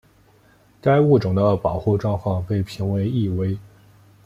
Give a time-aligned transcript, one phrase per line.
[0.81, 3.55] 该物种的保护状况被评为易危。